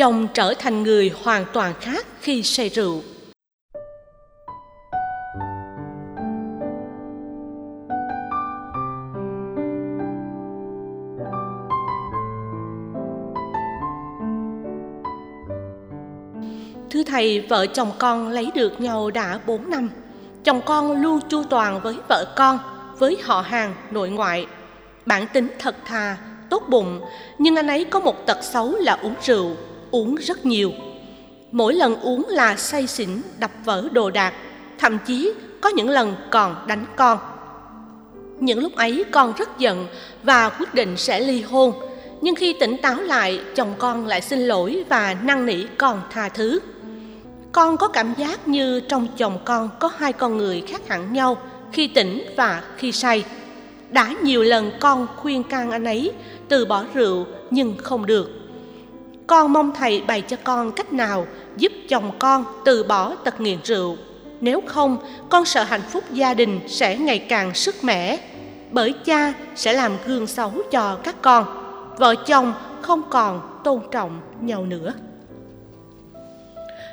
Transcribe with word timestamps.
chồng 0.00 0.28
trở 0.34 0.54
thành 0.58 0.82
người 0.82 1.12
hoàn 1.22 1.44
toàn 1.52 1.74
khác 1.80 2.06
khi 2.20 2.42
say 2.42 2.68
rượu 2.68 3.02
Thưa 16.90 17.02
thầy, 17.06 17.40
vợ 17.40 17.66
chồng 17.66 17.92
con 17.98 18.28
lấy 18.28 18.50
được 18.54 18.80
nhau 18.80 19.10
đã 19.10 19.40
4 19.46 19.70
năm. 19.70 19.90
Chồng 20.44 20.60
con 20.66 21.02
luôn 21.02 21.20
chu 21.28 21.42
toàn 21.50 21.80
với 21.80 21.96
vợ 22.08 22.34
con, 22.36 22.58
với 22.98 23.16
họ 23.22 23.40
hàng, 23.40 23.74
nội 23.90 24.10
ngoại. 24.10 24.46
Bản 25.06 25.26
tính 25.32 25.48
thật 25.58 25.76
thà, 25.84 26.16
tốt 26.50 26.62
bụng, 26.68 27.00
nhưng 27.38 27.56
anh 27.56 27.66
ấy 27.66 27.84
có 27.84 28.00
một 28.00 28.26
tật 28.26 28.38
xấu 28.42 28.74
là 28.76 28.92
uống 28.92 29.14
rượu, 29.22 29.56
uống 29.90 30.14
rất 30.14 30.46
nhiều. 30.46 30.72
Mỗi 31.52 31.74
lần 31.74 32.00
uống 32.00 32.26
là 32.28 32.56
say 32.56 32.86
xỉn, 32.86 33.08
đập 33.38 33.50
vỡ 33.64 33.88
đồ 33.92 34.10
đạc, 34.10 34.34
thậm 34.78 34.98
chí 35.06 35.32
có 35.60 35.68
những 35.68 35.88
lần 35.88 36.16
còn 36.30 36.56
đánh 36.66 36.86
con. 36.96 37.18
Những 38.40 38.58
lúc 38.58 38.76
ấy 38.76 39.04
con 39.10 39.32
rất 39.38 39.58
giận 39.58 39.86
và 40.22 40.48
quyết 40.48 40.74
định 40.74 40.96
sẽ 40.96 41.20
ly 41.20 41.42
hôn. 41.42 41.72
Nhưng 42.20 42.34
khi 42.34 42.52
tỉnh 42.60 42.76
táo 42.82 43.00
lại, 43.00 43.40
chồng 43.54 43.74
con 43.78 44.06
lại 44.06 44.20
xin 44.20 44.38
lỗi 44.38 44.84
và 44.88 45.16
năn 45.22 45.46
nỉ 45.46 45.64
con 45.78 46.02
tha 46.10 46.28
thứ. 46.28 46.60
Con 47.52 47.76
có 47.76 47.88
cảm 47.88 48.14
giác 48.16 48.48
như 48.48 48.80
trong 48.80 49.06
chồng 49.16 49.38
con 49.44 49.68
có 49.78 49.90
hai 49.96 50.12
con 50.12 50.36
người 50.36 50.62
khác 50.68 50.88
hẳn 50.88 51.12
nhau 51.12 51.36
khi 51.72 51.88
tỉnh 51.88 52.24
và 52.36 52.62
khi 52.76 52.92
say. 52.92 53.24
Đã 53.90 54.14
nhiều 54.22 54.42
lần 54.42 54.70
con 54.80 55.06
khuyên 55.16 55.42
can 55.42 55.70
anh 55.70 55.84
ấy 55.84 56.12
từ 56.48 56.64
bỏ 56.64 56.84
rượu 56.94 57.26
nhưng 57.50 57.76
không 57.76 58.06
được. 58.06 58.39
Con 59.30 59.52
mong 59.52 59.72
thầy 59.74 60.02
bày 60.06 60.22
cho 60.22 60.36
con 60.44 60.72
cách 60.72 60.92
nào 60.92 61.26
giúp 61.56 61.72
chồng 61.88 62.10
con 62.18 62.44
từ 62.64 62.82
bỏ 62.82 63.14
tật 63.14 63.40
nghiện 63.40 63.58
rượu. 63.64 63.96
Nếu 64.40 64.62
không, 64.66 64.96
con 65.28 65.44
sợ 65.44 65.62
hạnh 65.62 65.82
phúc 65.90 66.04
gia 66.10 66.34
đình 66.34 66.60
sẽ 66.66 66.96
ngày 66.96 67.18
càng 67.18 67.54
sức 67.54 67.84
mẻ. 67.84 68.18
Bởi 68.70 68.92
cha 69.04 69.32
sẽ 69.56 69.72
làm 69.72 69.92
gương 70.06 70.26
xấu 70.26 70.52
cho 70.70 70.98
các 71.04 71.22
con. 71.22 71.44
Vợ 71.98 72.14
chồng 72.26 72.54
không 72.82 73.02
còn 73.10 73.60
tôn 73.64 73.80
trọng 73.90 74.20
nhau 74.40 74.66
nữa 74.66 74.92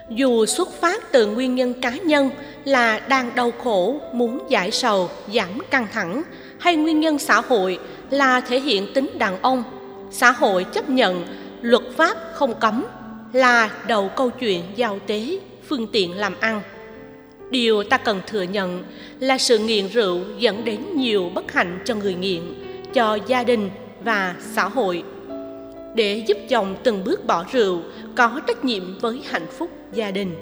dù 0.09 0.45
xuất 0.45 0.69
phát 0.81 1.11
từ 1.11 1.27
nguyên 1.27 1.55
nhân 1.55 1.81
cá 1.81 1.89
nhân 1.89 2.29
là 2.66 2.99
đang 2.99 3.35
đau 3.35 3.51
khổ 3.63 3.99
muốn 4.13 4.39
giải 4.49 4.72
sầu 4.72 5.09
giảm 5.33 5.59
căng 5.69 5.88
thẳng 5.94 6.23
hay 6.59 6.75
nguyên 6.75 6.99
nhân 6.99 7.19
xã 7.19 7.41
hội 7.41 7.79
là 8.09 8.41
thể 8.41 8.59
hiện 8.59 8.94
tính 8.94 9.09
đàn 9.17 9.41
ông 9.41 9.63
xã 10.11 10.31
hội 10.31 10.63
chấp 10.63 10.89
nhận 10.89 11.25
luật 11.67 11.83
pháp 11.95 12.17
không 12.33 12.53
cấm 12.59 12.85
là 13.33 13.71
đầu 13.87 14.09
câu 14.15 14.29
chuyện 14.29 14.63
giao 14.75 14.99
tế, 15.07 15.39
phương 15.67 15.87
tiện 15.91 16.17
làm 16.17 16.35
ăn. 16.39 16.61
Điều 17.49 17.83
ta 17.83 17.97
cần 17.97 18.21
thừa 18.27 18.41
nhận 18.41 18.83
là 19.19 19.37
sự 19.37 19.57
nghiện 19.57 19.88
rượu 19.88 20.19
dẫn 20.39 20.65
đến 20.65 20.79
nhiều 20.95 21.31
bất 21.33 21.51
hạnh 21.51 21.79
cho 21.85 21.95
người 21.95 22.15
nghiện, 22.15 22.41
cho 22.93 23.17
gia 23.27 23.43
đình 23.43 23.69
và 24.03 24.35
xã 24.53 24.67
hội. 24.67 25.03
Để 25.95 26.23
giúp 26.27 26.38
chồng 26.49 26.75
từng 26.83 27.03
bước 27.03 27.25
bỏ 27.25 27.45
rượu, 27.51 27.81
có 28.15 28.41
trách 28.47 28.65
nhiệm 28.65 28.99
với 28.99 29.21
hạnh 29.29 29.47
phúc 29.57 29.69
gia 29.93 30.11
đình, 30.11 30.35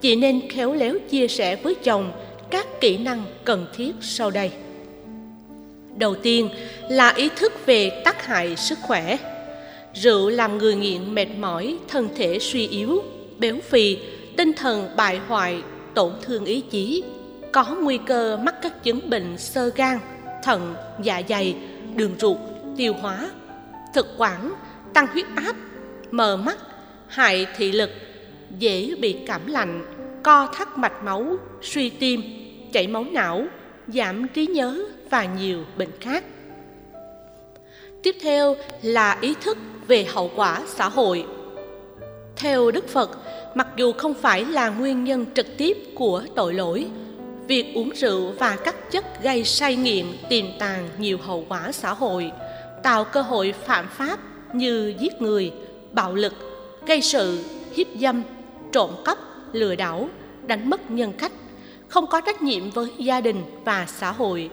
chị 0.00 0.16
nên 0.16 0.40
khéo 0.50 0.74
léo 0.74 0.94
chia 1.10 1.28
sẻ 1.28 1.56
với 1.56 1.74
chồng 1.74 2.12
các 2.50 2.66
kỹ 2.80 2.96
năng 2.96 3.24
cần 3.44 3.66
thiết 3.76 3.92
sau 4.00 4.30
đây. 4.30 4.50
Đầu 5.96 6.14
tiên 6.14 6.48
là 6.88 7.12
ý 7.16 7.28
thức 7.36 7.66
về 7.66 8.02
tác 8.04 8.26
hại 8.26 8.56
sức 8.56 8.78
khỏe 8.82 9.18
rượu 9.94 10.28
làm 10.28 10.58
người 10.58 10.74
nghiện 10.74 11.14
mệt 11.14 11.28
mỏi, 11.38 11.78
thân 11.88 12.08
thể 12.16 12.38
suy 12.38 12.68
yếu, 12.68 13.02
béo 13.38 13.56
phì, 13.62 13.98
tinh 14.36 14.52
thần 14.52 14.88
bại 14.96 15.20
hoại, 15.28 15.62
tổn 15.94 16.12
thương 16.22 16.44
ý 16.44 16.60
chí. 16.60 17.04
Có 17.52 17.64
nguy 17.82 17.98
cơ 18.06 18.36
mắc 18.36 18.54
các 18.62 18.84
chứng 18.84 19.10
bệnh 19.10 19.38
sơ 19.38 19.70
gan, 19.76 19.98
thận 20.42 20.74
dạ 21.02 21.22
dày, 21.28 21.56
đường 21.96 22.14
ruột, 22.18 22.36
tiêu 22.76 22.94
hóa, 23.00 23.30
thực 23.94 24.06
quản, 24.18 24.52
tăng 24.94 25.06
huyết 25.06 25.26
áp, 25.36 25.56
mờ 26.10 26.36
mắt, 26.36 26.58
hại 27.08 27.46
thị 27.56 27.72
lực, 27.72 27.90
dễ 28.58 28.94
bị 29.00 29.16
cảm 29.26 29.46
lạnh, 29.46 29.84
co 30.22 30.46
thắt 30.54 30.78
mạch 30.78 31.04
máu, 31.04 31.36
suy 31.62 31.90
tim, 31.90 32.22
chảy 32.72 32.86
máu 32.86 33.04
não, 33.04 33.46
giảm 33.88 34.28
trí 34.28 34.46
nhớ 34.46 34.84
và 35.10 35.24
nhiều 35.24 35.64
bệnh 35.76 35.90
khác 36.00 36.24
tiếp 38.02 38.16
theo 38.20 38.56
là 38.82 39.18
ý 39.20 39.34
thức 39.40 39.58
về 39.86 40.04
hậu 40.04 40.30
quả 40.36 40.62
xã 40.66 40.88
hội. 40.88 41.26
Theo 42.36 42.70
đức 42.70 42.88
phật, 42.88 43.10
mặc 43.54 43.68
dù 43.76 43.92
không 43.92 44.14
phải 44.14 44.44
là 44.44 44.68
nguyên 44.68 45.04
nhân 45.04 45.26
trực 45.34 45.46
tiếp 45.56 45.76
của 45.94 46.22
tội 46.34 46.54
lỗi, 46.54 46.86
việc 47.46 47.72
uống 47.74 47.90
rượu 47.90 48.32
và 48.38 48.56
các 48.56 48.90
chất 48.90 49.22
gây 49.22 49.44
say 49.44 49.76
nghiện, 49.76 50.06
tiềm 50.28 50.44
tàng 50.58 50.88
nhiều 50.98 51.18
hậu 51.18 51.44
quả 51.48 51.72
xã 51.72 51.94
hội, 51.94 52.32
tạo 52.82 53.04
cơ 53.04 53.22
hội 53.22 53.54
phạm 53.64 53.88
pháp 53.88 54.18
như 54.54 54.94
giết 54.98 55.22
người, 55.22 55.52
bạo 55.92 56.14
lực, 56.14 56.34
gây 56.86 57.02
sự, 57.02 57.44
hiếp 57.76 57.86
dâm, 58.00 58.22
trộm 58.72 58.90
cắp, 59.04 59.18
lừa 59.52 59.74
đảo, 59.74 60.08
đánh 60.46 60.70
mất 60.70 60.90
nhân 60.90 61.12
cách, 61.12 61.32
không 61.88 62.06
có 62.06 62.20
trách 62.20 62.42
nhiệm 62.42 62.70
với 62.70 62.88
gia 62.98 63.20
đình 63.20 63.42
và 63.64 63.86
xã 63.88 64.12
hội 64.12 64.50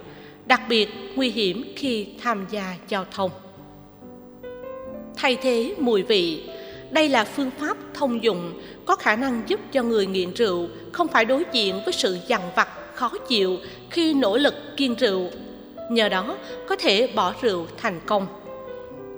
đặc 0.47 0.61
biệt 0.69 0.89
nguy 1.15 1.29
hiểm 1.29 1.73
khi 1.75 2.07
tham 2.21 2.45
gia 2.51 2.75
giao 2.87 3.05
thông 3.11 3.31
thay 5.15 5.37
thế 5.41 5.75
mùi 5.79 6.03
vị 6.03 6.43
đây 6.91 7.09
là 7.09 7.23
phương 7.23 7.51
pháp 7.59 7.77
thông 7.93 8.23
dụng 8.23 8.61
có 8.85 8.95
khả 8.95 9.15
năng 9.15 9.41
giúp 9.47 9.59
cho 9.71 9.83
người 9.83 10.05
nghiện 10.05 10.33
rượu 10.33 10.67
không 10.91 11.07
phải 11.07 11.25
đối 11.25 11.43
diện 11.51 11.81
với 11.85 11.93
sự 11.93 12.17
dằn 12.27 12.41
vặt 12.55 12.67
khó 12.93 13.11
chịu 13.27 13.57
khi 13.89 14.13
nỗ 14.13 14.37
lực 14.37 14.53
kiêng 14.77 14.95
rượu 14.95 15.29
nhờ 15.89 16.09
đó 16.09 16.37
có 16.67 16.75
thể 16.75 17.07
bỏ 17.15 17.33
rượu 17.41 17.67
thành 17.77 17.99
công 18.05 18.27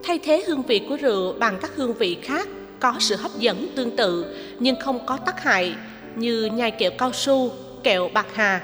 thay 0.03 0.19
thế 0.19 0.43
hương 0.47 0.61
vị 0.61 0.81
của 0.89 0.95
rượu 0.95 1.33
bằng 1.33 1.57
các 1.61 1.71
hương 1.75 1.93
vị 1.93 2.17
khác 2.21 2.47
có 2.79 2.93
sự 2.99 3.15
hấp 3.15 3.31
dẫn 3.39 3.67
tương 3.75 3.95
tự 3.95 4.35
nhưng 4.59 4.79
không 4.79 5.05
có 5.05 5.17
tác 5.17 5.43
hại 5.43 5.75
như 6.15 6.45
nhai 6.45 6.71
kẹo 6.71 6.91
cao 6.97 7.13
su, 7.13 7.51
kẹo 7.83 8.09
bạc 8.13 8.27
hà. 8.33 8.61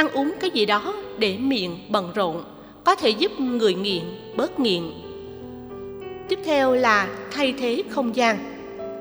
Ăn 0.00 0.08
uống 0.12 0.32
cái 0.40 0.50
gì 0.50 0.66
đó 0.66 0.94
để 1.18 1.36
miệng 1.38 1.78
bận 1.88 2.12
rộn 2.14 2.44
có 2.84 2.94
thể 2.94 3.10
giúp 3.10 3.40
người 3.40 3.74
nghiện 3.74 4.02
bớt 4.36 4.60
nghiện. 4.60 4.82
Tiếp 6.28 6.38
theo 6.44 6.74
là 6.74 7.08
thay 7.30 7.54
thế 7.58 7.82
không 7.90 8.16
gian. 8.16 8.38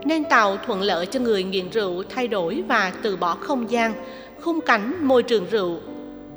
Nên 0.05 0.23
tạo 0.23 0.57
thuận 0.65 0.81
lợi 0.81 1.05
cho 1.05 1.19
người 1.19 1.43
nghiện 1.43 1.69
rượu 1.69 2.03
thay 2.09 2.27
đổi 2.27 2.63
và 2.67 2.93
từ 3.01 3.15
bỏ 3.17 3.35
không 3.35 3.71
gian, 3.71 3.93
khung 4.41 4.61
cảnh 4.61 4.93
môi 5.01 5.23
trường 5.23 5.45
rượu. 5.51 5.77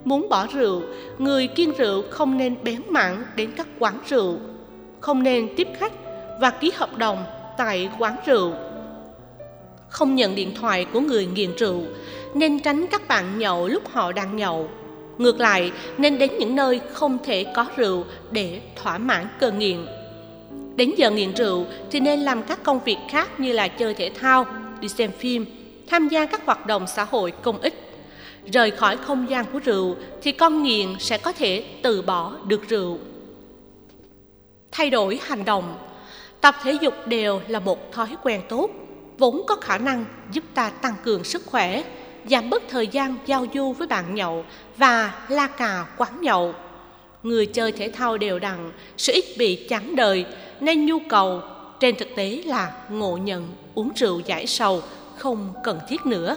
Muốn 0.05 0.29
bỏ 0.29 0.47
rượu, 0.47 0.83
người 1.19 1.47
kiêng 1.47 1.73
rượu 1.79 2.03
không 2.11 2.39
nên 2.39 2.57
bén 2.63 2.83
mảng 2.89 3.23
đến 3.37 3.51
các 3.57 3.67
quán 3.79 3.99
rượu, 4.09 4.37
không 5.01 5.23
nên 5.23 5.49
tiếp 5.57 5.69
khách 5.79 5.93
và 6.41 6.51
ký 6.51 6.73
hợp 6.75 6.99
đồng 6.99 7.25
tại 7.59 7.89
quán 7.99 8.17
rượu 8.27 8.53
không 9.93 10.15
nhận 10.15 10.35
điện 10.35 10.55
thoại 10.55 10.85
của 10.85 11.01
người 11.01 11.27
nghiện 11.27 11.57
rượu 11.57 11.83
nên 12.35 12.61
tránh 12.61 12.87
các 12.87 13.09
bạn 13.09 13.39
nhậu 13.39 13.69
lúc 13.69 13.93
họ 13.93 14.13
đang 14.13 14.37
nhậu. 14.37 14.69
Ngược 15.19 15.41
lại 15.41 15.73
nên 15.99 16.19
đến 16.19 16.31
những 16.39 16.57
nơi 16.57 16.81
không 16.93 17.19
thể 17.25 17.47
có 17.55 17.67
rượu 17.77 18.05
để 18.31 18.61
thỏa 18.77 18.99
mãn 18.99 19.27
cơn 19.41 19.59
nghiện. 19.59 19.87
Đến 20.77 20.95
giờ 20.97 21.11
nghiện 21.11 21.35
rượu 21.35 21.67
thì 21.91 22.01
nên 22.01 22.21
làm 22.21 22.43
các 22.43 22.63
công 22.63 22.81
việc 22.85 22.97
khác 23.11 23.41
như 23.41 23.53
là 23.53 23.69
chơi 23.69 23.95
thể 23.95 24.11
thao 24.21 24.47
đi 24.81 24.89
xem 24.89 25.11
phim 25.19 25.47
tham 25.89 26.09
gia 26.09 26.27
các 26.27 26.47
hoạt 26.47 26.67
động 26.67 26.87
xã 26.87 27.05
hội 27.05 27.33
công 27.43 27.61
ích. 27.61 27.75
Rời 28.53 28.71
khỏi 28.71 28.97
không 28.97 29.27
gian 29.31 29.45
của 29.53 29.59
rượu 29.59 29.97
thì 30.23 30.33
con 30.33 30.63
nghiện 30.63 30.89
sẽ 30.99 31.19
có 31.19 31.33
thể 31.33 31.65
từ 31.83 32.03
bỏ 32.03 32.37
được 32.47 32.69
rượu. 32.69 32.99
Thay 34.73 34.91
đổi 34.91 35.21
hành 35.23 35.45
động. 35.45 35.79
Tập 36.41 36.55
thể 36.63 36.73
dục 36.81 36.95
đều 37.07 37.41
là 37.49 37.61
một 37.61 37.93
thói 37.93 38.17
quen 38.23 38.41
tốt, 38.49 38.71
vốn 39.19 39.43
có 39.47 39.57
khả 39.57 39.79
năng 39.79 40.05
giúp 40.33 40.45
ta 40.55 40.71
tăng 40.71 40.95
cường 41.05 41.25
sức 41.25 41.43
khỏe, 41.47 41.83
giảm 42.31 42.51
bớt 42.51 42.63
thời 42.69 42.87
gian 42.87 43.17
giao 43.27 43.47
du 43.55 43.73
với 43.73 43.87
bạn 43.87 44.15
nhậu 44.15 44.45
và 44.77 45.25
la 45.29 45.47
cà 45.47 45.87
quán 45.97 46.21
nhậu. 46.21 46.55
Người 47.23 47.47
chơi 47.47 47.73
thể 47.73 47.91
thao 47.91 48.19
đều 48.19 48.39
đặn 48.39 48.73
sẽ 48.97 49.13
ít 49.13 49.25
bị 49.39 49.67
chán 49.69 49.97
đời 49.97 50.27
nên 50.61 50.87
nhu 50.87 50.99
cầu 51.09 51.43
trên 51.81 51.97
thực 51.97 52.09
tế 52.17 52.43
là 52.47 52.73
ngộ 52.91 53.17
nhận 53.17 53.49
uống 53.75 53.91
rượu 53.97 54.21
giải 54.21 54.47
sầu 54.47 54.83
không 55.19 55.55
cần 55.65 55.79
thiết 55.89 56.07
nữa. 56.07 56.37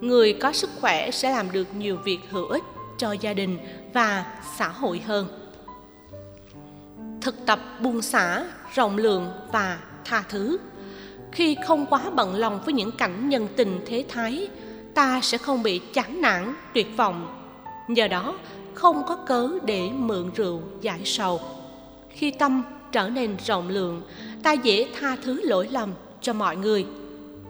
Người 0.00 0.32
có 0.32 0.52
sức 0.52 0.70
khỏe 0.80 1.10
sẽ 1.10 1.30
làm 1.30 1.52
được 1.52 1.74
nhiều 1.74 1.96
việc 2.04 2.18
hữu 2.30 2.46
ích 2.46 2.62
cho 2.98 3.12
gia 3.12 3.32
đình 3.32 3.58
và 3.92 4.24
xã 4.58 4.68
hội 4.68 5.02
hơn. 5.06 5.26
Thực 7.20 7.46
tập 7.46 7.60
buông 7.80 8.02
xả 8.02 8.44
rộng 8.74 8.96
lượng 8.96 9.30
và 9.52 9.78
tha 10.04 10.24
thứ 10.28 10.58
khi 11.32 11.56
không 11.66 11.86
quá 11.86 12.00
bận 12.14 12.34
lòng 12.34 12.60
với 12.64 12.74
những 12.74 12.92
cảnh 12.92 13.28
nhân 13.28 13.48
tình 13.56 13.80
thế 13.86 14.04
thái, 14.08 14.48
ta 14.94 15.20
sẽ 15.22 15.38
không 15.38 15.62
bị 15.62 15.78
chán 15.78 16.20
nản, 16.20 16.54
tuyệt 16.74 16.86
vọng. 16.96 17.36
Nhờ 17.88 18.08
đó, 18.08 18.34
không 18.74 19.02
có 19.08 19.16
cớ 19.16 19.48
để 19.64 19.90
mượn 19.94 20.30
rượu 20.36 20.62
giải 20.80 21.00
sầu. 21.04 21.40
Khi 22.10 22.30
tâm 22.30 22.62
trở 22.92 23.08
nên 23.08 23.36
rộng 23.46 23.68
lượng, 23.68 24.02
ta 24.42 24.52
dễ 24.52 24.86
tha 25.00 25.16
thứ 25.22 25.40
lỗi 25.42 25.68
lầm 25.70 25.92
cho 26.20 26.32
mọi 26.32 26.56
người. 26.56 26.86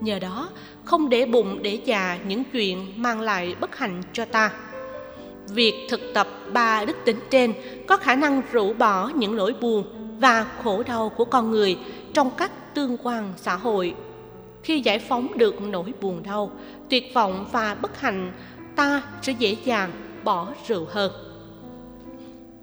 Nhờ 0.00 0.18
đó, 0.18 0.48
không 0.84 1.08
để 1.08 1.26
bụng 1.26 1.62
để 1.62 1.80
già 1.84 2.18
những 2.26 2.44
chuyện 2.52 2.92
mang 2.96 3.20
lại 3.20 3.54
bất 3.60 3.76
hạnh 3.76 4.02
cho 4.12 4.24
ta. 4.24 4.52
Việc 5.48 5.86
thực 5.90 6.00
tập 6.14 6.28
ba 6.52 6.84
đức 6.84 6.96
tính 7.04 7.20
trên 7.30 7.52
có 7.86 7.96
khả 7.96 8.14
năng 8.14 8.42
rũ 8.52 8.72
bỏ 8.72 9.08
những 9.08 9.36
nỗi 9.36 9.54
buồn 9.60 9.84
và 10.20 10.46
khổ 10.64 10.82
đau 10.82 11.08
của 11.08 11.24
con 11.24 11.50
người 11.50 11.78
trong 12.14 12.30
các 12.36 12.59
tương 12.74 12.96
quan 13.02 13.32
xã 13.36 13.56
hội. 13.56 13.94
Khi 14.62 14.80
giải 14.80 14.98
phóng 14.98 15.38
được 15.38 15.62
nỗi 15.62 15.92
buồn 16.00 16.22
đau, 16.22 16.50
tuyệt 16.88 17.14
vọng 17.14 17.46
và 17.52 17.74
bất 17.74 18.00
hạnh, 18.00 18.32
ta 18.76 19.02
sẽ 19.22 19.32
dễ 19.38 19.56
dàng 19.64 19.90
bỏ 20.24 20.48
rượu 20.68 20.86
hơn. 20.90 21.12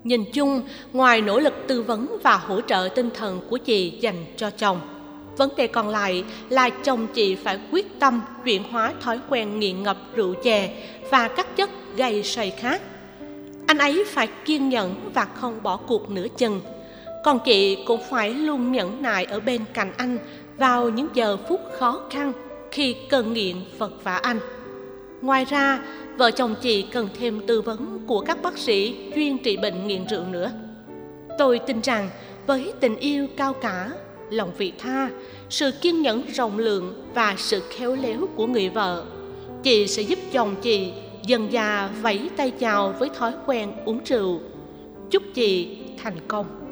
Nhìn 0.04 0.24
chung, 0.34 0.62
ngoài 0.94 1.22
nỗ 1.22 1.40
lực 1.40 1.54
tư 1.68 1.82
vấn 1.82 2.18
và 2.24 2.38
hỗ 2.38 2.62
trợ 2.62 2.90
tinh 2.96 3.10
thần 3.14 3.42
của 3.50 3.58
chị 3.58 3.90
dành 3.90 4.26
cho 4.38 4.50
chồng, 4.50 4.80
vấn 5.38 5.50
đề 5.58 5.68
còn 5.68 5.90
lại 5.90 6.24
là 6.50 6.70
chồng 6.70 7.08
chị 7.14 7.36
phải 7.36 7.60
quyết 7.72 8.00
tâm 8.00 8.22
chuyển 8.46 8.64
hóa 8.64 8.94
thói 9.02 9.20
quen 9.30 9.60
nghiện 9.60 9.84
ngập 9.84 9.98
rượu 10.16 10.34
chè 10.44 10.84
và 11.12 11.28
các 11.28 11.56
chất 11.56 11.70
gây 11.96 12.24
say 12.24 12.52
khác 12.52 12.82
anh 13.68 13.78
ấy 13.78 14.04
phải 14.08 14.28
kiên 14.46 14.70
nhẫn 14.70 15.12
và 15.14 15.26
không 15.26 15.64
bỏ 15.64 15.78
cuộc 15.78 16.10
nửa 16.10 16.28
chừng 16.38 16.62
còn 17.28 17.40
chị 17.40 17.78
cũng 17.86 18.02
phải 18.10 18.30
luôn 18.30 18.72
nhẫn 18.72 19.02
nại 19.02 19.26
ở 19.26 19.40
bên 19.40 19.62
cạnh 19.74 19.94
anh 19.98 20.18
vào 20.58 20.90
những 20.90 21.08
giờ 21.14 21.38
phút 21.50 21.62
khó 21.72 22.02
khăn 22.10 22.34
khi 22.72 22.96
cơn 23.10 23.34
nghiện 23.34 23.56
vật 23.78 23.92
vả 24.04 24.16
anh. 24.16 24.40
Ngoài 25.22 25.46
ra, 25.46 25.84
vợ 26.18 26.32
chồng 26.32 26.56
chị 26.62 26.82
cần 26.82 27.10
thêm 27.20 27.42
tư 27.48 27.62
vấn 27.62 28.00
của 28.08 28.22
các 28.22 28.42
bác 28.42 28.58
sĩ 28.58 28.96
chuyên 29.16 29.38
trị 29.38 29.58
bệnh 29.58 29.88
nghiện 29.88 30.08
rượu 30.08 30.24
nữa. 30.32 30.52
Tôi 31.38 31.60
tin 31.60 31.82
rằng 31.82 32.10
với 32.46 32.74
tình 32.80 32.96
yêu 32.96 33.28
cao 33.38 33.54
cả, 33.54 33.90
lòng 34.30 34.52
vị 34.58 34.72
tha, 34.78 35.10
sự 35.50 35.72
kiên 35.82 36.02
nhẫn 36.02 36.24
rộng 36.34 36.58
lượng 36.58 37.06
và 37.14 37.36
sự 37.38 37.62
khéo 37.70 37.96
léo 37.96 38.28
của 38.36 38.48
người 38.48 38.70
vợ, 38.70 39.06
chị 39.64 39.88
sẽ 39.88 40.02
giúp 40.02 40.20
chồng 40.32 40.56
chị 40.62 40.92
dần 41.26 41.52
già 41.52 41.90
vẫy 42.02 42.30
tay 42.38 42.52
chào 42.52 42.96
với 43.00 43.10
thói 43.10 43.34
quen 43.46 43.72
uống 43.86 44.00
rượu. 44.06 44.40
Chúc 45.10 45.24
chị 45.34 45.78
thành 45.98 46.16
công. 46.28 46.67